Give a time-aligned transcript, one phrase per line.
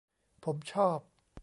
[0.43, 0.99] ผมชอบ